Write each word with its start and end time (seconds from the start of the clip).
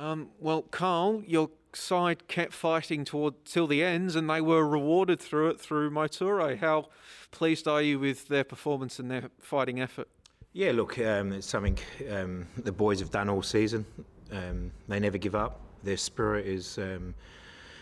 Um, 0.00 0.30
well, 0.38 0.62
Carl, 0.62 1.22
your 1.26 1.50
side 1.74 2.26
kept 2.26 2.54
fighting 2.54 3.04
toward 3.04 3.44
till 3.44 3.66
the 3.66 3.84
ends, 3.84 4.16
and 4.16 4.30
they 4.30 4.40
were 4.40 4.66
rewarded 4.66 5.20
through 5.20 5.50
it 5.50 5.60
through 5.60 5.90
Mo 5.90 6.08
Toure. 6.08 6.56
How 6.56 6.88
pleased 7.32 7.68
are 7.68 7.82
you 7.82 7.98
with 7.98 8.28
their 8.28 8.42
performance 8.42 8.98
and 8.98 9.10
their 9.10 9.28
fighting 9.40 9.78
effort? 9.78 10.08
Yeah, 10.54 10.72
look, 10.72 10.98
um, 10.98 11.32
it's 11.32 11.46
something 11.46 11.78
um, 12.10 12.46
the 12.56 12.72
boys 12.72 12.98
have 13.00 13.10
done 13.10 13.28
all 13.28 13.42
season. 13.42 13.84
Um, 14.32 14.70
they 14.88 15.00
never 15.00 15.18
give 15.18 15.34
up. 15.34 15.60
Their 15.84 15.98
spirit 15.98 16.46
is 16.46 16.78
um, 16.78 17.14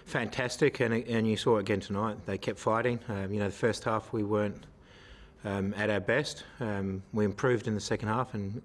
fantastic, 0.04 0.80
and 0.80 0.92
and 0.92 1.24
you 1.24 1.36
saw 1.36 1.58
it 1.58 1.60
again 1.60 1.78
tonight. 1.78 2.16
They 2.26 2.36
kept 2.36 2.58
fighting. 2.58 2.98
Um, 3.08 3.32
you 3.32 3.38
know, 3.38 3.46
the 3.46 3.54
first 3.54 3.84
half 3.84 4.12
we 4.12 4.24
weren't 4.24 4.66
at 5.44 5.88
our 5.88 6.00
best. 6.00 6.42
we 7.12 7.24
improved 7.24 7.68
in 7.68 7.74
the 7.76 7.80
second 7.80 8.08
half, 8.08 8.34
and 8.34 8.60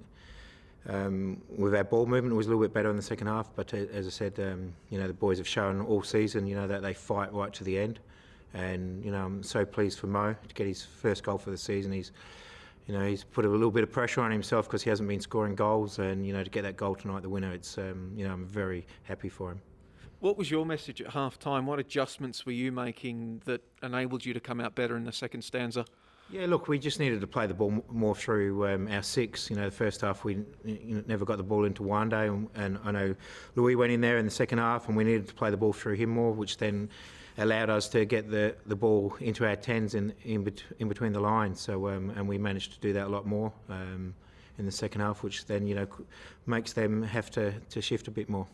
with 0.86 1.75
our 1.75 1.84
ball 1.84 2.05
movement, 2.05 2.34
it 2.34 2.36
was 2.36 2.47
a 2.47 2.50
little 2.50 2.63
bit 2.63 2.73
better 2.73 2.89
in 2.89 2.95
the 2.95 3.02
second 3.02 3.27
half. 3.27 3.50
But 3.55 3.73
uh, 3.73 3.77
as 3.93 4.07
I 4.07 4.09
said, 4.09 4.33
you 4.89 5.00
know, 5.00 5.07
the 5.07 5.13
boys 5.13 5.38
have 5.38 5.47
shown 5.47 5.82
all 5.82 6.04
season, 6.04 6.47
you 6.47 6.55
know, 6.55 6.68
that 6.68 6.82
they 6.82 6.93
fight 6.93 7.33
right 7.33 7.54
to 7.54 7.64
the 7.64 7.78
end. 7.78 8.00
And 8.54 9.04
you 9.04 9.11
know, 9.11 9.25
I'm 9.25 9.43
so 9.43 9.65
pleased 9.65 10.00
for 10.00 10.07
Mo 10.07 10.36
to 10.47 10.54
get 10.54 10.68
his 10.68 10.83
first 10.83 11.24
goal 11.24 11.38
for 11.38 11.50
the 11.50 11.57
season. 11.57 11.91
He's 11.91 12.11
you 12.88 12.93
know, 12.93 13.05
he's 13.05 13.24
put 13.24 13.46
a 13.46 13.50
little 13.50 13.71
bit 13.71 13.83
of 13.83 13.91
pressure 13.91 14.21
on 14.21 14.32
himself 14.32 14.68
because 14.68 14.83
he 14.83 14.89
hasn't 14.89 15.07
been 15.07 15.21
scoring 15.21 15.55
goals, 15.55 16.00
and 16.00 16.25
you 16.25 16.33
know, 16.33 16.43
to 16.43 16.50
get 16.50 16.64
that 16.64 16.75
goal 16.75 16.96
tonight, 16.96 17.21
the 17.21 17.29
winner, 17.29 17.54
it's 17.54 17.77
um, 17.77 18.11
you 18.15 18.27
know, 18.27 18.33
I'm 18.33 18.46
very 18.46 18.86
happy 19.04 19.29
for 19.29 19.52
him. 19.52 19.61
What 20.19 20.38
was 20.38 20.52
your 20.52 20.65
message 20.65 21.02
at 21.02 21.11
half 21.11 21.39
time? 21.39 21.65
What 21.65 21.79
adjustments 21.79 22.46
were 22.46 22.52
you 22.52 22.71
making 22.71 23.41
that 23.46 23.61
enabled 23.82 24.25
you 24.25 24.33
to 24.33 24.39
come 24.39 24.60
out 24.60 24.75
better 24.75 24.96
in 24.96 25.04
the 25.04 25.11
second 25.11 25.43
stanza? 25.43 25.86
Yeah, 26.33 26.47
look, 26.47 26.68
we 26.68 26.79
just 26.79 27.00
needed 27.00 27.21
to 27.21 27.28
play 27.28 27.46
the 27.46 27.54
ball 27.54 27.83
more 27.92 28.15
through 28.15 28.68
um, 28.68 28.87
our 28.87 29.04
six. 29.04 29.51
You 29.51 29.55
know, 29.55 29.65
the 29.65 29.75
first 29.75 30.01
half 30.01 30.24
we 30.24 30.43
never 30.64 31.25
got 31.25 31.37
the 31.37 31.43
ball 31.43 31.64
into 31.64 31.83
Juande, 31.83 32.28
and, 32.28 32.50
and 32.55 32.80
I 32.83 32.89
know 32.89 33.16
Louis 33.55 33.75
went 33.75 33.91
in 33.91 34.02
there 34.02 34.17
in 34.17 34.25
the 34.25 34.31
second 34.31 34.58
half, 34.58 34.88
and 34.88 34.97
we 34.97 35.03
needed 35.03 35.27
to 35.27 35.36
play 35.36 35.52
the 35.52 35.58
ball 35.58 35.73
through 35.73 35.94
him 35.94 36.09
more, 36.09 36.31
which 36.31 36.58
then 36.58 36.89
allowed 37.38 37.69
us 37.69 37.88
to 37.89 38.05
get 38.05 38.31
the, 38.31 38.55
the 38.66 38.75
ball 38.75 39.16
into 39.19 39.47
our 39.47 39.55
tens 39.55 39.93
in 39.93 40.11
in, 40.23 40.43
bet- 40.43 40.63
in 40.80 40.88
between 40.88 41.13
the 41.13 41.19
lines. 41.19 41.61
So 41.61 41.88
um, 41.89 42.09
and 42.16 42.27
we 42.27 42.39
managed 42.39 42.73
to 42.73 42.80
do 42.80 42.93
that 42.93 43.05
a 43.05 43.09
lot 43.09 43.27
more 43.27 43.53
um, 43.69 44.15
in 44.58 44.65
the 44.65 44.71
second 44.71 45.02
half, 45.02 45.21
which 45.21 45.45
then 45.45 45.67
you 45.67 45.75
know 45.75 45.88
makes 46.47 46.73
them 46.73 47.03
have 47.03 47.30
to, 47.31 47.52
to 47.69 47.80
shift 47.80 48.08
a 48.08 48.11
bit 48.11 48.27
more. 48.27 48.47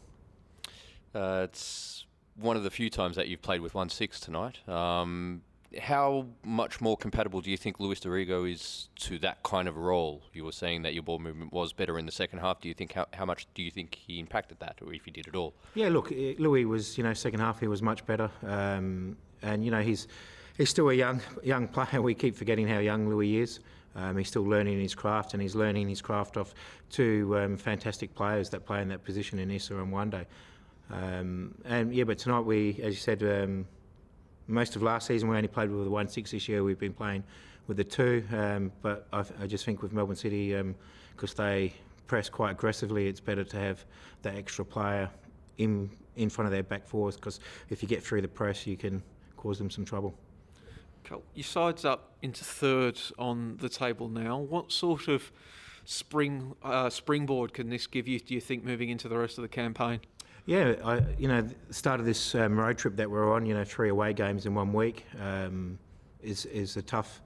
Uh, 1.15 1.43
it's 1.45 2.03
one 2.35 2.57
of 2.57 2.63
the 2.63 2.71
few 2.71 2.89
times 2.89 3.15
that 3.15 3.29
you've 3.29 3.41
played 3.41 3.61
with 3.61 3.73
one 3.73 3.87
six 3.87 4.19
tonight. 4.19 4.67
Um, 4.67 5.43
how 5.77 6.25
much 6.43 6.81
more 6.81 6.97
compatible 6.97 7.41
do 7.41 7.51
you 7.51 7.57
think 7.57 7.79
Louis 7.79 7.99
D'Arrigo 7.99 8.51
is 8.51 8.89
to 8.95 9.19
that 9.19 9.43
kind 9.43 9.67
of 9.67 9.77
role? 9.77 10.23
You 10.33 10.45
were 10.45 10.51
saying 10.51 10.81
that 10.81 10.93
your 10.93 11.03
ball 11.03 11.19
movement 11.19 11.53
was 11.53 11.73
better 11.73 11.99
in 11.99 12.05
the 12.05 12.11
second 12.11 12.39
half. 12.39 12.59
Do 12.59 12.67
you 12.67 12.73
think 12.73 12.93
how, 12.93 13.05
how 13.13 13.25
much 13.25 13.47
do 13.53 13.61
you 13.61 13.69
think 13.69 13.95
he 13.95 14.19
impacted 14.19 14.59
that, 14.59 14.77
or 14.83 14.93
if 14.93 15.05
he 15.05 15.11
did 15.11 15.27
at 15.27 15.35
all? 15.35 15.53
Yeah, 15.75 15.89
look, 15.89 16.11
eh, 16.11 16.33
Louis 16.39 16.65
was 16.65 16.97
you 16.97 17.03
know 17.03 17.13
second 17.13 17.39
half 17.39 17.59
he 17.59 17.67
was 17.67 17.81
much 17.81 18.05
better, 18.05 18.31
um, 18.43 19.15
and 19.43 19.63
you 19.63 19.69
know 19.69 19.81
he's 19.81 20.07
he's 20.57 20.69
still 20.69 20.89
a 20.89 20.93
young 20.93 21.21
young 21.43 21.67
player. 21.67 22.01
We 22.01 22.15
keep 22.15 22.35
forgetting 22.35 22.67
how 22.67 22.79
young 22.79 23.07
Louis 23.07 23.37
is. 23.37 23.59
Um, 23.95 24.17
he's 24.17 24.27
still 24.27 24.45
learning 24.45 24.79
his 24.79 24.95
craft, 24.95 25.33
and 25.33 25.41
he's 25.41 25.55
learning 25.55 25.87
his 25.89 26.01
craft 26.01 26.37
off 26.37 26.53
two 26.89 27.37
um, 27.37 27.57
fantastic 27.57 28.15
players 28.15 28.49
that 28.49 28.65
play 28.65 28.81
in 28.81 28.87
that 28.89 29.03
position 29.03 29.37
in 29.39 29.51
Issa 29.51 29.75
and 29.77 29.91
Juande. 29.91 30.25
Um, 30.91 31.53
and 31.65 31.93
yeah, 31.93 32.05
but 32.05 32.17
tonight 32.17 32.41
we, 32.41 32.79
as 32.81 32.95
you 32.95 32.99
said 32.99 33.21
um, 33.23 33.67
most 34.49 34.75
of 34.75 34.81
last 34.81 35.07
season 35.07 35.29
we 35.29 35.37
only 35.37 35.47
played 35.47 35.69
with 35.69 35.83
the 35.83 35.89
one 35.89 36.07
six. 36.07 36.31
This 36.31 36.49
year 36.49 36.63
we've 36.63 36.79
been 36.79 36.93
playing 36.93 37.23
with 37.67 37.77
the 37.77 37.83
two. 37.83 38.23
Um, 38.33 38.71
but 38.81 39.07
I, 39.13 39.23
I, 39.41 39.47
just 39.47 39.63
think 39.63 39.81
with 39.81 39.93
Melbourne 39.93 40.15
City, 40.15 40.53
because 41.15 41.39
um, 41.39 41.45
they 41.45 41.73
press 42.07 42.27
quite 42.27 42.51
aggressively, 42.51 43.07
it's 43.07 43.19
better 43.19 43.43
to 43.43 43.57
have 43.57 43.85
that 44.23 44.35
extra 44.35 44.65
player 44.65 45.09
in 45.57 45.89
in 46.15 46.29
front 46.29 46.47
of 46.47 46.51
their 46.51 46.63
back 46.63 46.85
fours. 46.85 47.15
Because 47.15 47.39
if 47.69 47.81
you 47.81 47.87
get 47.87 48.03
through 48.03 48.21
the 48.21 48.27
press, 48.27 48.67
you 48.67 48.75
can 48.75 49.01
cause 49.37 49.57
them 49.57 49.69
some 49.69 49.85
trouble. 49.85 50.13
Cool. 51.03 51.23
Your 51.33 51.45
side's 51.45 51.85
up 51.85 52.11
into 52.21 52.43
third 52.43 52.99
on 53.17 53.57
the 53.57 53.69
table 53.69 54.09
now. 54.09 54.37
What 54.37 54.71
sort 54.71 55.07
of 55.07 55.31
spring 55.85 56.55
uh, 56.63 56.89
springboard 56.89 57.53
can 57.53 57.69
this 57.69 57.87
give 57.87 58.07
you? 58.07 58.19
Do 58.19 58.33
you 58.33 58.41
think 58.41 58.63
moving 58.63 58.89
into 58.89 59.07
the 59.07 59.17
rest 59.17 59.37
of 59.37 59.43
the 59.43 59.47
campaign? 59.47 60.01
Yeah, 60.49 60.73
I, 60.83 61.01
you 61.19 61.27
know, 61.27 61.47
start 61.69 61.99
of 61.99 62.07
this 62.07 62.33
um, 62.33 62.59
road 62.59 62.75
trip 62.79 62.95
that 62.95 63.07
we're 63.07 63.35
on, 63.35 63.45
you 63.45 63.53
know, 63.53 63.63
three 63.63 63.89
away 63.89 64.13
games 64.13 64.47
in 64.47 64.55
one 64.55 64.73
week 64.73 65.05
um, 65.21 65.77
is 66.23 66.45
is 66.45 66.75
a 66.75 66.81
tough 66.81 67.21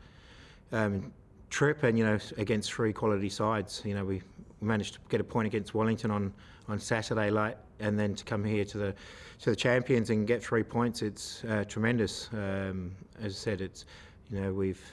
um, 0.74 1.14
trip, 1.50 1.84
and 1.84 1.98
you 1.98 2.04
know, 2.04 2.20
against 2.36 2.74
three 2.74 2.92
quality 2.92 3.30
sides. 3.30 3.82
You 3.86 3.96
know, 3.96 4.04
we 4.04 4.22
managed 4.60 4.96
to 4.96 5.00
get 5.08 5.22
a 5.22 5.24
point 5.24 5.48
against 5.48 5.74
Wellington 5.74 6.12
on, 6.12 6.34
on 6.68 6.80
Saturday 6.80 7.30
late, 7.30 7.56
and 7.80 7.98
then 7.98 8.14
to 8.14 8.26
come 8.26 8.44
here 8.44 8.66
to 8.66 8.78
the 8.78 8.96
to 9.40 9.52
the 9.52 9.56
champions 9.56 10.10
and 10.10 10.28
get 10.28 10.44
three 10.44 10.64
points, 10.64 11.02
it's 11.02 11.46
uh, 11.46 11.64
tremendous. 11.64 12.30
Um, 12.34 12.92
as 13.22 13.32
I 13.32 13.38
said, 13.38 13.62
it's 13.62 13.86
you 14.32 14.42
know 14.42 14.52
we've 14.52 14.84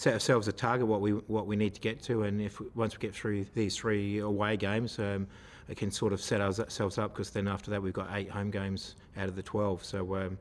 set 0.00 0.14
ourselves 0.14 0.48
a 0.48 0.52
target 0.52 0.86
what 0.86 1.02
we 1.02 1.10
what 1.10 1.46
we 1.46 1.56
need 1.56 1.74
to 1.74 1.80
get 1.80 2.02
to, 2.02 2.22
and 2.22 2.40
if 2.40 2.58
once 2.74 2.96
we 2.96 3.00
get 3.02 3.14
through 3.14 3.44
these 3.54 3.76
three 3.76 4.20
away 4.20 4.56
games, 4.56 4.98
um, 4.98 5.26
it 5.68 5.76
can 5.76 5.90
sort 5.90 6.14
of 6.14 6.22
set 6.22 6.40
ourselves 6.40 6.96
up 6.96 7.12
because 7.12 7.28
then 7.28 7.46
after 7.46 7.70
that 7.70 7.82
we've 7.82 7.92
got 7.92 8.08
eight 8.12 8.30
home 8.30 8.50
games 8.50 8.94
out 9.18 9.28
of 9.28 9.36
the 9.36 9.42
12. 9.42 9.84
So 9.84 10.16
um, 10.16 10.38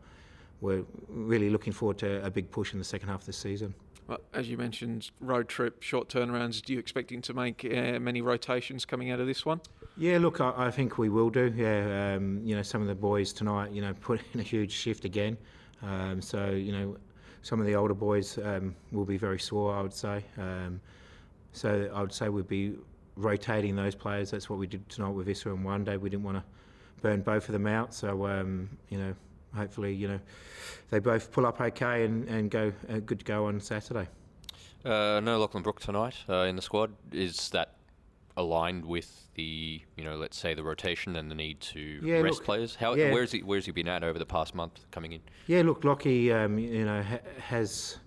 we're 0.62 0.86
really 1.09 1.50
looking 1.50 1.74
forward 1.74 1.97
to 1.97 2.25
a 2.25 2.31
big 2.31 2.50
push 2.50 2.72
in 2.72 2.80
the 2.80 2.86
second 2.86 3.09
half 3.09 3.20
of 3.20 3.25
the 3.25 3.34
season. 3.34 3.74
Well, 4.08 4.22
as 4.34 4.50
you 4.50 4.58
mentioned, 4.58 5.12
road 5.20 5.50
trip, 5.50 5.84
short 5.84 6.08
turnarounds. 6.08 6.62
Do 6.62 6.72
you 6.72 6.80
expecting 6.80 7.22
to 7.24 7.34
make 7.34 7.66
uh, 7.66 8.00
many 8.00 8.22
rotations 8.22 8.86
coming 8.86 9.12
out 9.12 9.20
of 9.20 9.28
this 9.28 9.46
one? 9.46 9.59
Yeah, 9.97 10.20
look, 10.20 10.40
I, 10.40 10.53
I 10.56 10.72
think 10.72 10.97
we 10.97 11.09
will 11.09 11.30
do. 11.30 11.53
Yeah, 11.53 12.16
um, 12.16 12.40
you 12.46 12.56
know, 12.56 12.64
some 12.64 12.81
of 12.81 12.88
the 12.88 12.96
boys 12.96 13.34
tonight, 13.34 13.74
you 13.74 13.81
know, 13.81 13.94
put 14.00 14.22
in 14.34 14.40
a 14.40 14.44
huge 14.44 14.72
shift 14.72 15.03
again. 15.03 15.38
Um, 15.81 16.22
so 16.22 16.50
you 16.52 16.72
know, 16.72 16.97
some 17.42 17.60
of 17.60 17.66
the 17.66 17.76
older 17.76 17.94
boys 17.94 18.38
um, 18.40 18.76
will 18.92 19.06
be 19.06 19.18
very 19.18 19.40
sore, 19.40 19.76
I 19.76 19.82
would 19.82 19.94
say. 19.94 20.24
Um, 20.38 20.82
so 21.54 21.90
I 21.94 22.02
would 22.02 22.14
say 22.14 22.30
we'd 22.30 22.48
be 22.48 22.76
rotating 23.16 23.76
those 23.76 23.96
players. 23.96 24.32
That's 24.32 24.50
what 24.50 24.60
we 24.60 24.68
did 24.68 24.88
tonight 24.90 25.10
with 25.10 25.28
Issa 25.28 25.50
and 25.50 25.66
Juande. 25.66 26.00
We 26.00 26.10
didn't 26.10 26.24
want 26.24 26.38
to 26.38 26.44
burn 27.02 27.22
both 27.22 27.48
of 27.48 27.54
them 27.54 27.68
out. 27.68 27.94
So 27.94 28.28
um, 28.28 28.70
you 28.90 28.98
know, 28.98 29.16
hopefully, 29.56 29.94
you 29.94 30.08
know, 30.08 30.20
they 30.90 31.00
both 31.00 31.32
pull 31.32 31.46
up 31.46 31.60
okay 31.62 32.06
and, 32.06 32.28
and 32.28 32.52
go 32.52 32.72
uh, 32.90 33.00
good 33.00 33.20
to 33.20 33.26
go 33.26 33.46
on 33.46 33.60
Saturday. 33.60 34.08
Uh, 34.86 35.20
no 35.22 35.38
Lachlan 35.40 35.64
Brook 35.64 35.80
tonight 35.80 36.16
uh, 36.30 36.44
in 36.44 36.56
the 36.56 36.62
squad. 36.62 36.92
Is 37.12 37.50
that 37.50 37.76
aligned 38.40 38.86
with 38.86 39.28
the 39.36 39.82
you 39.96 40.04
know 40.04 40.16
let's 40.16 40.38
say 40.38 40.54
the 40.54 40.64
rotation 40.64 41.18
and 41.18 41.30
the 41.30 41.36
need 41.36 41.60
to 41.60 42.00
yeah, 42.02 42.16
rest 42.16 42.38
look, 42.38 42.46
players? 42.46 42.76
How 42.76 42.96
yeah. 42.96 43.12
where's 43.12 43.32
he 43.32 43.40
where's 43.40 43.66
he 43.66 43.72
been 43.72 43.88
at 43.88 44.04
over 44.04 44.18
the 44.18 44.26
past 44.26 44.56
month 44.56 44.86
coming 44.92 45.12
in? 45.12 45.22
Yeah, 45.46 45.62
look, 45.62 45.84
Lockie, 45.84 46.32
um, 46.32 46.58
you 46.58 46.86
know, 46.86 47.04
ha- 47.04 47.20
has 47.40 47.98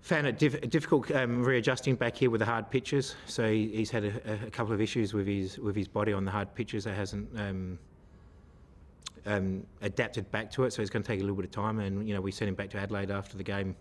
found 0.00 0.26
it 0.26 0.38
diff- 0.38 0.68
difficult 0.68 1.10
um, 1.12 1.42
readjusting 1.44 1.96
back 1.96 2.16
here 2.16 2.30
with 2.30 2.40
the 2.40 2.46
hard 2.46 2.70
pitches. 2.70 3.14
So 3.26 3.48
he, 3.48 3.68
he's 3.68 3.90
had 3.90 4.04
a, 4.04 4.38
a, 4.46 4.50
couple 4.50 4.72
of 4.72 4.80
issues 4.80 5.14
with 5.14 5.26
his 5.26 5.58
with 5.58 5.76
his 5.76 5.88
body 5.88 6.12
on 6.12 6.24
the 6.24 6.30
hard 6.30 6.54
pitches 6.54 6.84
that 6.84 6.94
hasn't 6.94 7.28
um, 7.38 7.78
um, 9.26 9.66
adapted 9.82 10.30
back 10.30 10.50
to 10.52 10.64
it. 10.64 10.72
So 10.72 10.82
it's 10.82 10.90
going 10.90 11.02
to 11.02 11.06
take 11.06 11.20
a 11.20 11.22
little 11.22 11.36
bit 11.36 11.44
of 11.44 11.50
time. 11.50 11.78
And 11.78 12.08
you 12.08 12.14
know 12.14 12.20
we 12.20 12.32
sent 12.32 12.48
him 12.48 12.54
back 12.54 12.70
to 12.70 12.78
Adelaide 12.78 13.10
after 13.10 13.36
the 13.36 13.44
game 13.44 13.76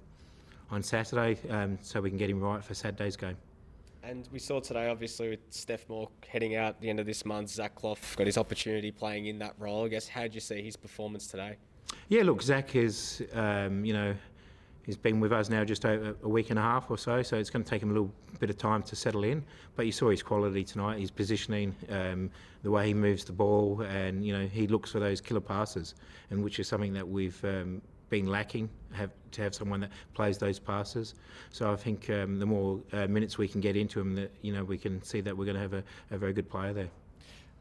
on 0.69 0.83
Saturday, 0.83 1.37
um, 1.49 1.77
so 1.81 2.01
we 2.01 2.09
can 2.09 2.17
get 2.17 2.29
him 2.29 2.41
right 2.41 2.63
for 2.63 2.73
Saturday's 2.73 3.15
game. 3.15 3.37
And 4.03 4.27
we 4.33 4.39
saw 4.39 4.59
today, 4.59 4.89
obviously, 4.89 5.29
with 5.29 5.39
Steph 5.49 5.87
Mauk 5.87 6.11
heading 6.27 6.57
out 6.57 6.69
at 6.69 6.81
the 6.81 6.89
end 6.89 6.99
of 6.99 7.05
this 7.05 7.23
month, 7.23 7.49
Zach 7.49 7.73
Clough 7.75 7.95
got 8.17 8.27
his 8.27 8.37
opportunity 8.37 8.91
playing 8.91 9.27
in 9.27 9.39
that 9.39 9.53
role. 9.57 9.85
I 9.85 9.87
guess 9.87 10.09
how 10.09 10.23
did 10.23 10.35
you 10.35 10.41
see 10.41 10.61
his 10.61 10.75
performance 10.75 11.27
today? 11.27 11.55
Yeah, 12.09 12.23
look, 12.23 12.41
Zach 12.41 12.75
is, 12.75 13.23
um, 13.33 13.85
you 13.85 13.93
know, 13.93 14.13
He's 14.85 14.97
been 14.97 15.21
with 15.21 15.31
us 15.31 15.49
now 15.49 15.63
just 15.63 15.85
a 15.85 16.13
week 16.23 16.49
and 16.49 16.59
a 16.59 16.61
half 16.61 16.91
or 16.91 16.97
so, 16.97 17.21
so 17.21 17.37
it's 17.37 17.49
going 17.49 17.63
to 17.63 17.69
take 17.69 17.81
him 17.81 17.89
a 17.89 17.93
little 17.93 18.11
bit 18.39 18.49
of 18.49 18.57
time 18.57 18.83
to 18.83 18.97
settle 18.97 19.23
in. 19.23 19.41
But 19.77 19.85
you 19.85 19.93
saw 19.93 20.09
his 20.09 20.21
quality 20.21 20.65
tonight, 20.65 20.99
his 20.99 21.09
positioning, 21.09 21.73
um, 21.89 22.29
the 22.63 22.71
way 22.71 22.87
he 22.87 22.93
moves 22.93 23.23
the 23.23 23.31
ball, 23.31 23.81
and 23.81 24.25
you 24.25 24.37
know 24.37 24.45
he 24.45 24.67
looks 24.67 24.91
for 24.91 24.99
those 24.99 25.21
killer 25.21 25.39
passes, 25.39 25.95
and 26.31 26.43
which 26.43 26.59
is 26.59 26.67
something 26.67 26.91
that 26.93 27.07
we've 27.07 27.43
um, 27.45 27.81
been 28.09 28.27
lacking 28.27 28.69
have, 28.91 29.11
to 29.31 29.41
have 29.41 29.55
someone 29.55 29.79
that 29.81 29.91
plays 30.13 30.37
those 30.37 30.59
passes. 30.59 31.15
So 31.51 31.71
I 31.71 31.75
think 31.75 32.09
um, 32.09 32.39
the 32.39 32.45
more 32.45 32.79
uh, 32.91 33.07
minutes 33.07 33.37
we 33.37 33.47
can 33.47 33.61
get 33.61 33.75
into 33.75 33.99
him, 33.99 34.15
that 34.15 34.31
you 34.41 34.53
know 34.53 34.63
we 34.63 34.77
can 34.77 35.01
see 35.03 35.21
that 35.21 35.35
we're 35.35 35.45
going 35.45 35.55
to 35.55 35.61
have 35.61 35.73
a, 35.73 35.83
a 36.11 36.17
very 36.17 36.33
good 36.33 36.49
player 36.49 36.73
there. 36.73 36.89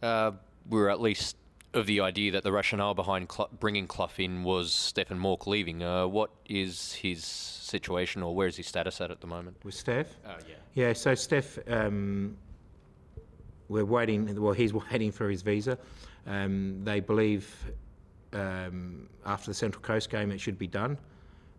Uh, 0.03 0.33
we're 0.69 0.89
at 0.89 1.01
least 1.01 1.37
of 1.75 1.87
the 1.87 2.01
idea 2.01 2.33
that 2.33 2.43
the 2.43 2.53
rationale 2.53 2.95
behind 2.95 3.31
Cl- 3.33 3.49
bringing 3.59 3.87
Clough 3.87 4.11
in 4.19 4.45
was 4.45 4.73
Stefan 4.73 5.19
Mauk 5.19 5.47
leaving. 5.47 5.83
Uh, 5.83 6.07
what 6.07 6.31
is 6.47 6.93
his 6.95 7.25
situation, 7.25 8.23
or 8.23 8.35
where 8.35 8.47
is 8.47 8.57
his 8.57 8.67
status 8.67 9.01
at 9.01 9.11
at 9.11 9.21
the 9.21 9.27
moment? 9.27 9.57
With 9.65 9.75
Steph? 9.75 10.17
Uh, 10.25 10.35
yeah. 10.49 10.55
Yeah. 10.75 10.93
So 10.93 11.15
Steph, 11.15 11.59
um, 11.69 12.37
we're 13.69 13.85
waiting. 13.85 14.41
Well, 14.41 14.53
he's 14.53 14.73
waiting 14.93 15.13
for 15.13 15.31
his 15.31 15.43
visa. 15.43 15.79
Um, 16.27 16.85
they 16.85 17.01
believe 17.01 17.53
um, 18.33 19.09
after 19.25 19.51
the 19.51 19.55
Central 19.55 19.83
Coast 19.83 20.11
game 20.11 20.31
it 20.31 20.41
should 20.41 20.59
be 20.59 20.67
done. 20.67 20.99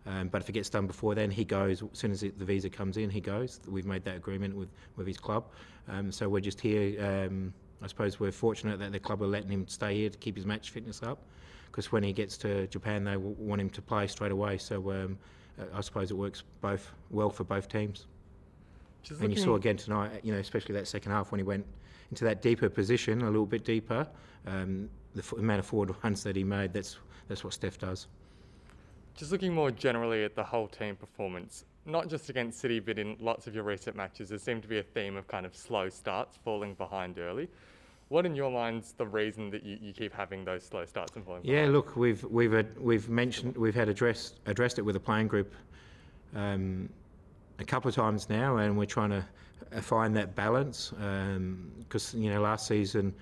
Um, 0.06 0.28
but 0.28 0.42
if 0.42 0.50
it 0.50 0.52
gets 0.52 0.70
done 0.70 0.86
before 0.86 1.16
then, 1.16 1.32
he 1.32 1.46
goes. 1.46 1.82
As 1.82 1.88
soon 1.94 2.12
as 2.12 2.24
it, 2.24 2.38
the 2.38 2.44
visa 2.44 2.70
comes 2.70 2.98
in, 2.98 3.10
he 3.10 3.22
goes. 3.22 3.62
We've 3.68 3.86
made 3.86 4.04
that 4.04 4.18
agreement 4.18 4.54
with, 4.54 4.70
with 4.98 5.08
his 5.08 5.18
club. 5.18 5.46
Um, 5.88 6.12
so 6.12 6.28
we're 6.28 6.42
just 6.42 6.60
here 6.60 7.02
um, 7.02 7.54
I 7.84 7.88
suppose 7.88 8.20
we're 8.20 8.32
fortunate 8.32 8.80
that 8.80 8.92
the 8.94 9.00
club 9.00 9.22
are 9.22 9.28
letting 9.28 9.50
him 9.50 9.68
stay 9.68 9.96
here 9.96 10.10
to 10.10 10.18
keep 10.18 10.38
his 10.38 10.46
match 10.46 10.72
fitness 10.72 11.04
up, 11.04 11.20
because 11.68 11.92
when 11.92 12.02
he 12.02 12.14
gets 12.14 12.38
to 12.38 12.66
Japan, 12.68 13.04
they 13.04 13.18
want 13.18 13.60
him 13.60 13.70
to 13.72 13.82
play 13.82 14.08
straight 14.08 14.32
away. 14.32 14.58
So 14.58 14.92
um, 14.92 15.18
I 15.74 15.82
suppose 15.82 16.10
it 16.10 16.16
works 16.16 16.44
both 16.62 16.92
well 17.12 17.30
for 17.30 17.44
both 17.44 17.68
teams. 17.68 18.08
Just 19.04 19.20
and 19.20 19.32
you 19.32 19.38
saw 19.38 19.56
again 19.56 19.76
tonight, 19.76 20.22
you 20.24 20.32
know, 20.32 20.40
especially 20.40 20.74
that 20.76 20.88
second 20.88 21.12
half 21.12 21.32
when 21.32 21.40
he 21.40 21.44
went 21.44 21.66
into 22.10 22.24
that 22.24 22.42
deeper 22.42 22.70
position, 22.70 23.22
a 23.22 23.26
little 23.26 23.46
bit 23.46 23.66
deeper. 23.66 24.08
Um, 24.48 24.90
the 25.16 25.22
f- 25.22 25.34
amount 25.34 25.60
of 25.60 25.66
forward 25.66 25.94
runs 26.04 26.24
that 26.24 26.36
he 26.36 26.44
made, 26.44 26.74
that's 26.74 26.98
that's 27.28 27.44
what 27.44 27.54
Steph 27.54 27.78
does. 27.78 28.08
Just 29.16 29.32
looking 29.32 29.54
more 29.54 29.72
generally 29.72 30.24
at 30.24 30.36
the 30.36 30.44
whole 30.44 30.68
team 30.68 30.96
performance, 30.96 31.66
not 31.86 32.10
just 32.10 32.30
against 32.30 32.60
City, 32.60 32.80
but 32.80 32.98
in 32.98 33.16
lots 33.20 33.48
of 33.48 33.54
your 33.56 33.64
recent 33.64 33.96
matches, 33.96 34.30
there 34.30 34.40
seemed 34.40 34.62
to 34.64 34.68
be 34.68 34.80
a 34.80 34.84
theme 34.84 35.16
of 35.16 35.28
kind 35.28 35.46
of 35.46 35.56
slow 35.56 35.88
starts, 35.90 36.38
falling 36.44 36.74
behind 36.74 37.20
early. 37.20 37.48
What, 38.10 38.26
in 38.26 38.36
your 38.36 38.52
minds, 38.52 38.94
the 38.98 39.08
reason 39.08 39.50
that 39.52 39.64
you, 39.64 39.78
you 39.82 39.94
keep 39.94 40.14
having 40.14 40.44
those 40.44 40.64
slow 40.64 40.86
starts 40.86 41.16
and 41.16 41.24
falling 41.26 41.42
Yeah, 41.44 41.54
behind? 41.62 41.74
look, 41.74 41.96
we've 41.96 42.24
we've 42.26 42.68
we've 42.80 43.10
mentioned 43.10 43.56
we've 43.56 43.76
had 43.76 43.88
addressed 43.90 44.40
addressed 44.46 44.78
it 44.80 44.82
with 44.82 44.94
the 44.94 45.00
playing 45.00 45.28
group 45.28 45.54
um, 46.36 46.90
a 47.60 47.64
couple 47.64 47.90
of 47.90 47.96
times 47.96 48.30
now, 48.30 48.58
and 48.58 48.78
we're 48.78 48.86
trying 48.86 49.12
to 49.12 49.26
uh, 49.76 49.82
find 49.82 50.16
that 50.16 50.36
balance 50.36 50.92
because 51.80 52.14
you 52.16 52.30
know 52.32 52.42
last 52.42 52.68
season 52.68 53.14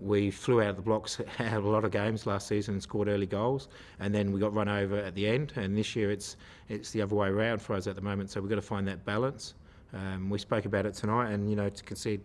we 0.00 0.30
flew 0.30 0.60
out 0.60 0.70
of 0.70 0.76
the 0.76 0.82
blocks, 0.82 1.16
had 1.36 1.54
a 1.54 1.60
lot 1.60 1.84
of 1.84 1.90
games 1.90 2.26
last 2.26 2.48
season 2.48 2.74
and 2.74 2.82
scored 2.82 3.08
early 3.08 3.26
goals, 3.26 3.68
and 4.00 4.14
then 4.14 4.32
we 4.32 4.40
got 4.40 4.54
run 4.54 4.68
over 4.68 4.96
at 4.96 5.14
the 5.14 5.26
end. 5.26 5.52
And 5.56 5.76
this 5.76 5.94
year 5.94 6.10
it's 6.10 6.36
it's 6.68 6.90
the 6.90 7.02
other 7.02 7.14
way 7.14 7.28
around 7.28 7.60
for 7.60 7.74
us 7.74 7.86
at 7.86 7.94
the 7.94 8.02
moment. 8.02 8.30
So 8.30 8.40
we've 8.40 8.50
got 8.50 8.56
to 8.56 8.62
find 8.62 8.86
that 8.88 9.04
balance. 9.04 9.54
Um, 9.92 10.28
we 10.28 10.38
spoke 10.38 10.64
about 10.64 10.86
it 10.86 10.94
tonight, 10.94 11.30
and 11.30 11.48
you 11.48 11.56
know 11.56 11.68
to 11.68 11.84
concede 11.84 12.20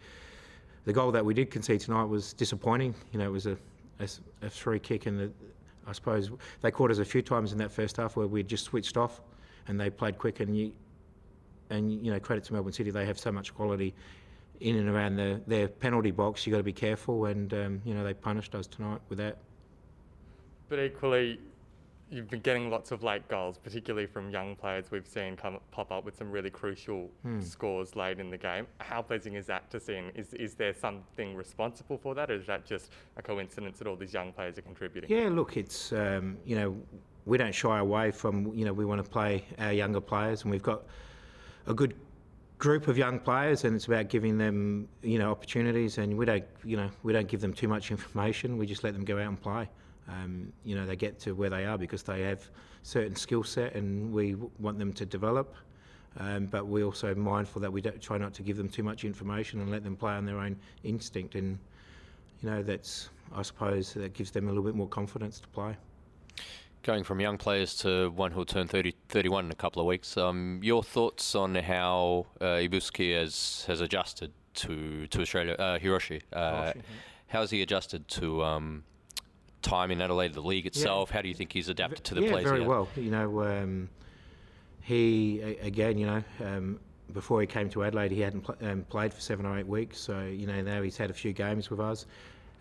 the 0.85 0.93
goal 0.93 1.11
that 1.11 1.23
we 1.23 1.33
did 1.33 1.51
concede 1.51 1.81
tonight 1.81 2.05
was 2.05 2.33
disappointing. 2.33 2.95
You 3.11 3.19
know, 3.19 3.25
it 3.25 3.31
was 3.31 3.45
a 3.45 3.57
a 4.41 4.49
free 4.49 4.79
kick, 4.79 5.05
and 5.05 5.33
I 5.85 5.91
suppose 5.91 6.31
they 6.61 6.71
caught 6.71 6.89
us 6.89 6.99
a 6.99 7.05
few 7.05 7.21
times 7.21 7.51
in 7.51 7.57
that 7.57 7.71
first 7.71 7.97
half 7.97 8.15
where 8.15 8.27
we 8.27 8.43
just 8.43 8.63
switched 8.63 8.97
off, 8.97 9.21
and 9.67 9.79
they 9.79 9.89
played 9.89 10.17
quick. 10.17 10.39
And 10.39 10.57
you, 10.57 10.71
and 11.69 11.91
you 11.91 12.11
know, 12.11 12.19
credit 12.19 12.45
to 12.45 12.53
Melbourne 12.53 12.73
City, 12.73 12.91
they 12.91 13.05
have 13.05 13.19
so 13.19 13.31
much 13.31 13.53
quality 13.53 13.93
in 14.59 14.75
and 14.75 14.89
around 14.89 15.15
the, 15.15 15.41
their 15.47 15.67
penalty 15.67 16.11
box. 16.11 16.45
you've 16.45 16.51
got 16.53 16.57
to 16.57 16.63
be 16.63 16.73
careful, 16.73 17.25
and 17.25 17.53
um, 17.53 17.81
you 17.85 17.93
know 17.93 18.03
they 18.03 18.13
punished 18.13 18.55
us 18.55 18.67
tonight 18.67 18.99
with 19.09 19.17
that. 19.17 19.37
But 20.67 20.79
equally, 20.79 21.39
you've 22.11 22.29
been 22.29 22.41
getting 22.41 22.69
lots 22.69 22.91
of 22.91 23.03
late 23.03 23.27
goals, 23.27 23.57
particularly 23.57 24.05
from 24.05 24.29
young 24.29 24.55
players 24.55 24.91
we've 24.91 25.07
seen 25.07 25.35
come 25.35 25.59
pop 25.71 25.91
up 25.91 26.03
with 26.05 26.17
some 26.17 26.31
really 26.31 26.49
crucial 26.49 27.09
scores 27.39 27.95
late 27.95 28.19
in 28.19 28.29
the 28.29 28.37
game. 28.37 28.67
How 28.79 29.01
pleasing 29.01 29.35
is 29.35 29.45
that 29.47 29.69
to 29.71 29.79
see? 29.79 29.95
And 29.95 30.11
is, 30.15 30.33
is 30.33 30.55
there 30.55 30.73
something 30.73 31.35
responsible 31.35 31.97
for 31.97 32.15
that, 32.15 32.29
or 32.29 32.35
is 32.35 32.47
that 32.47 32.65
just 32.65 32.91
a 33.17 33.21
coincidence 33.21 33.79
that 33.79 33.87
all 33.87 33.95
these 33.95 34.13
young 34.13 34.31
players 34.31 34.57
are 34.57 34.63
contributing? 34.63 35.09
Yeah, 35.09 35.29
look, 35.29 35.57
it's 35.57 35.91
um, 35.93 36.37
you 36.45 36.55
know 36.55 36.75
we 37.25 37.37
don't 37.37 37.53
shy 37.53 37.79
away 37.79 38.11
from 38.11 38.53
you 38.53 38.65
know 38.65 38.73
we 38.73 38.85
want 38.85 39.03
to 39.03 39.09
play 39.09 39.45
our 39.57 39.73
younger 39.73 40.01
players, 40.01 40.43
and 40.43 40.51
we've 40.51 40.63
got 40.63 40.83
a 41.67 41.73
good 41.73 41.95
group 42.59 42.89
of 42.89 42.97
young 42.97 43.19
players, 43.19 43.63
and 43.63 43.75
it's 43.75 43.87
about 43.87 44.09
giving 44.09 44.37
them 44.37 44.87
you 45.01 45.17
know 45.17 45.31
opportunities, 45.31 45.97
and 45.97 46.15
we 46.15 46.25
don't 46.25 46.45
you 46.63 46.77
know 46.77 46.89
we 47.01 47.11
don't 47.11 47.27
give 47.27 47.41
them 47.41 47.53
too 47.53 47.67
much 47.67 47.89
information. 47.91 48.57
We 48.57 48.67
just 48.67 48.83
let 48.83 48.93
them 48.93 49.03
go 49.03 49.17
out 49.17 49.27
and 49.27 49.41
play. 49.41 49.67
Um, 50.07 50.53
you 50.63 50.75
know 50.75 50.85
they 50.85 50.95
get 50.95 51.19
to 51.21 51.33
where 51.33 51.49
they 51.49 51.65
are 51.65 51.77
because 51.77 52.03
they 52.03 52.21
have 52.21 52.47
certain 52.83 53.15
skill 53.15 53.43
set, 53.43 53.73
and 53.73 54.13
we 54.13 54.35
want 54.59 54.77
them 54.77 54.93
to 54.93 55.05
develop. 55.05 55.55
Um, 56.17 56.47
but 56.47 56.65
we're 56.65 56.85
also 56.85 57.15
mindful 57.15 57.61
that 57.61 57.71
we 57.71 57.81
don't 57.81 58.01
try 58.01 58.17
not 58.17 58.33
to 58.33 58.43
give 58.43 58.57
them 58.57 58.67
too 58.67 58.83
much 58.83 59.05
information 59.05 59.61
and 59.61 59.69
let 59.69 59.83
them 59.83 59.95
play 59.95 60.13
on 60.13 60.25
their 60.25 60.39
own 60.39 60.57
instinct, 60.83 61.35
and 61.35 61.57
you 62.41 62.49
know 62.49 62.61
that's 62.61 63.09
I 63.33 63.41
suppose 63.41 63.93
that 63.93 64.13
gives 64.13 64.31
them 64.31 64.45
a 64.45 64.49
little 64.49 64.63
bit 64.63 64.75
more 64.75 64.87
confidence 64.87 65.39
to 65.39 65.47
play. 65.49 65.77
Going 66.89 67.03
from 67.03 67.19
young 67.19 67.37
players 67.37 67.75
to 67.81 68.09
one 68.09 68.31
who'll 68.31 68.45
turn 68.45 68.67
30, 68.67 68.95
31 69.09 69.45
in 69.45 69.51
a 69.51 69.53
couple 69.53 69.79
of 69.79 69.85
weeks, 69.85 70.17
um, 70.17 70.59
your 70.63 70.81
thoughts 70.81 71.35
on 71.35 71.53
how 71.53 72.25
uh, 72.41 72.45
Ibusuki 72.45 73.15
has, 73.15 73.63
has 73.67 73.79
adjusted 73.79 74.31
to, 74.55 75.05
to 75.05 75.21
Australia, 75.21 75.53
uh, 75.59 75.77
Hiroshi? 75.77 76.23
Uh, 76.33 76.73
how 77.27 77.41
has 77.41 77.51
he 77.51 77.61
adjusted 77.61 78.07
to 78.07 78.43
um, 78.43 78.83
time 79.61 79.91
in 79.91 80.01
Adelaide, 80.01 80.33
the 80.33 80.41
league 80.41 80.65
itself? 80.65 81.11
How 81.11 81.21
do 81.21 81.27
you 81.27 81.35
think 81.35 81.53
he's 81.53 81.69
adapted 81.69 82.03
to 82.05 82.15
the 82.15 82.23
yeah, 82.23 82.31
plays? 82.31 82.45
very 82.45 82.57
he 82.57 82.63
had? 82.63 82.67
well. 82.67 82.87
You 82.95 83.11
know, 83.11 83.43
um, 83.43 83.89
he 84.81 85.41
again, 85.61 85.95
you 85.95 86.07
know, 86.07 86.23
um, 86.43 86.79
before 87.13 87.39
he 87.39 87.45
came 87.45 87.69
to 87.69 87.83
Adelaide, 87.83 88.11
he 88.11 88.21
hadn't 88.21 88.41
pl- 88.41 88.57
um, 88.63 88.83
played 88.89 89.13
for 89.13 89.21
seven 89.21 89.45
or 89.45 89.59
eight 89.59 89.67
weeks. 89.67 89.99
So 89.99 90.21
you 90.21 90.47
know, 90.47 90.59
now 90.63 90.81
he's 90.81 90.97
had 90.97 91.11
a 91.11 91.13
few 91.13 91.33
games 91.33 91.69
with 91.69 91.81
us, 91.81 92.07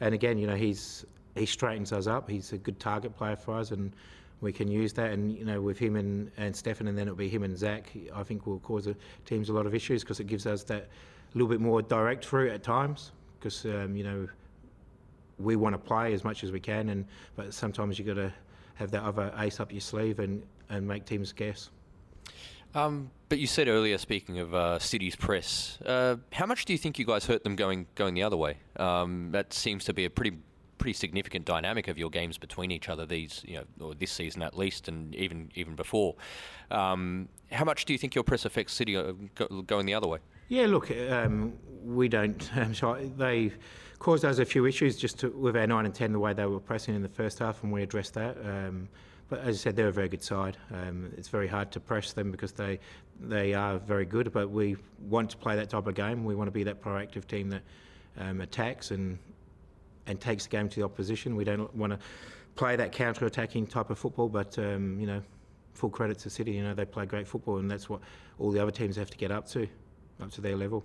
and 0.02 0.14
again, 0.14 0.36
you 0.36 0.46
know, 0.46 0.54
he's 0.54 1.06
he 1.34 1.46
straightens 1.46 1.94
us 1.94 2.06
up. 2.06 2.28
He's 2.28 2.52
a 2.52 2.58
good 2.58 2.78
target 2.78 3.16
player 3.16 3.36
for 3.36 3.54
us, 3.54 3.70
and 3.70 3.90
we 4.40 4.52
can 4.52 4.68
use 4.68 4.92
that. 4.94 5.12
And 5.12 5.36
you 5.36 5.44
know, 5.44 5.60
with 5.60 5.78
him 5.78 5.96
and 5.96 6.30
and 6.36 6.54
Stefan, 6.54 6.88
and 6.88 6.96
then 6.96 7.08
it'll 7.08 7.16
be 7.16 7.28
him 7.28 7.42
and 7.42 7.56
Zach. 7.56 7.92
I 8.14 8.22
think 8.22 8.46
will 8.46 8.60
cause 8.60 8.84
the 8.84 8.96
teams 9.24 9.48
a 9.48 9.52
lot 9.52 9.66
of 9.66 9.74
issues 9.74 10.02
because 10.02 10.20
it 10.20 10.26
gives 10.26 10.46
us 10.46 10.62
that 10.64 10.88
little 11.34 11.48
bit 11.48 11.60
more 11.60 11.82
direct 11.82 12.32
route 12.32 12.52
at 12.52 12.62
times. 12.62 13.12
Because 13.38 13.64
um, 13.64 13.96
you 13.96 14.04
know, 14.04 14.28
we 15.38 15.56
want 15.56 15.74
to 15.74 15.78
play 15.78 16.12
as 16.12 16.24
much 16.24 16.44
as 16.44 16.52
we 16.52 16.60
can, 16.60 16.88
and 16.88 17.04
but 17.36 17.54
sometimes 17.54 17.98
you 17.98 18.04
got 18.04 18.14
to 18.14 18.32
have 18.78 18.90
that 18.92 19.02
other 19.02 19.32
ace 19.38 19.58
up 19.60 19.72
your 19.72 19.80
sleeve 19.80 20.20
and, 20.20 20.42
and 20.70 20.86
make 20.86 21.04
teams 21.04 21.32
guess. 21.32 21.70
Um, 22.74 23.10
but 23.28 23.38
you 23.38 23.46
said 23.46 23.66
earlier, 23.66 23.98
speaking 23.98 24.38
of 24.38 24.54
uh, 24.54 24.78
City's 24.78 25.16
press, 25.16 25.78
uh, 25.84 26.16
how 26.32 26.46
much 26.46 26.64
do 26.64 26.72
you 26.72 26.78
think 26.78 26.98
you 26.98 27.04
guys 27.04 27.26
hurt 27.26 27.42
them 27.42 27.56
going 27.56 27.86
going 27.94 28.14
the 28.14 28.22
other 28.22 28.36
way? 28.36 28.58
Um, 28.76 29.30
that 29.32 29.52
seems 29.52 29.84
to 29.86 29.94
be 29.94 30.04
a 30.04 30.10
pretty 30.10 30.38
pretty 30.78 30.94
significant 30.94 31.44
dynamic 31.44 31.88
of 31.88 31.98
your 31.98 32.10
games 32.10 32.38
between 32.38 32.70
each 32.70 32.88
other 32.88 33.04
these 33.04 33.42
you 33.46 33.56
know 33.56 33.86
or 33.86 33.94
this 33.94 34.10
season 34.10 34.42
at 34.42 34.56
least, 34.56 34.88
and 34.88 35.14
even 35.14 35.50
even 35.54 35.74
before. 35.74 36.14
Um, 36.70 37.28
how 37.50 37.64
much 37.64 37.84
do 37.84 37.92
you 37.92 37.98
think 37.98 38.14
your 38.14 38.24
press 38.24 38.44
affects 38.44 38.72
City 38.72 38.96
uh, 38.96 39.12
going 39.66 39.86
the 39.86 39.94
other 39.94 40.08
way? 40.08 40.18
Yeah, 40.48 40.66
look, 40.66 40.90
um, 40.90 41.54
we 41.84 42.08
don't. 42.08 42.50
Um, 42.56 42.74
so 42.74 42.94
they 43.16 43.52
caused 43.98 44.24
us 44.24 44.38
a 44.38 44.44
few 44.44 44.66
issues 44.66 44.96
just 44.96 45.18
to, 45.20 45.30
with 45.30 45.56
our 45.56 45.66
nine 45.66 45.84
and 45.84 45.94
ten, 45.94 46.12
the 46.12 46.18
way 46.18 46.32
they 46.32 46.46
were 46.46 46.60
pressing 46.60 46.94
in 46.94 47.02
the 47.02 47.08
first 47.08 47.38
half, 47.38 47.62
and 47.62 47.72
we 47.72 47.82
addressed 47.82 48.14
that. 48.14 48.36
Um, 48.44 48.88
but 49.28 49.40
as 49.40 49.56
I 49.56 49.58
said, 49.58 49.76
they're 49.76 49.88
a 49.88 49.92
very 49.92 50.08
good 50.08 50.22
side. 50.22 50.56
Um, 50.72 51.12
it's 51.16 51.28
very 51.28 51.48
hard 51.48 51.70
to 51.72 51.80
press 51.80 52.12
them 52.12 52.30
because 52.30 52.52
they 52.52 52.80
they 53.20 53.52
are 53.54 53.78
very 53.78 54.06
good. 54.06 54.32
But 54.32 54.50
we 54.50 54.76
want 55.08 55.30
to 55.30 55.36
play 55.36 55.56
that 55.56 55.70
type 55.70 55.86
of 55.86 55.94
game. 55.94 56.24
We 56.24 56.34
want 56.34 56.48
to 56.48 56.52
be 56.52 56.64
that 56.64 56.82
proactive 56.82 57.26
team 57.26 57.50
that 57.50 57.62
um, 58.18 58.40
attacks 58.40 58.90
and 58.90 59.18
and 60.08 60.20
takes 60.20 60.44
the 60.44 60.50
game 60.50 60.68
to 60.68 60.80
the 60.80 60.84
opposition. 60.84 61.36
We 61.36 61.44
don't 61.44 61.72
want 61.76 61.92
to 61.92 61.98
play 62.56 62.74
that 62.74 62.90
counter-attacking 62.90 63.68
type 63.68 63.90
of 63.90 63.98
football. 63.98 64.28
But 64.28 64.58
um, 64.58 64.98
you 64.98 65.06
know, 65.06 65.22
full 65.74 65.90
credit 65.90 66.18
to 66.20 66.30
City. 66.30 66.52
You 66.52 66.64
know, 66.64 66.74
they 66.74 66.84
play 66.84 67.06
great 67.06 67.28
football, 67.28 67.58
and 67.58 67.70
that's 67.70 67.88
what 67.88 68.00
all 68.38 68.50
the 68.50 68.60
other 68.60 68.72
teams 68.72 68.96
have 68.96 69.10
to 69.10 69.16
get 69.16 69.30
up 69.30 69.46
to, 69.50 69.68
up 70.20 70.30
to 70.32 70.40
their 70.40 70.56
level. 70.56 70.84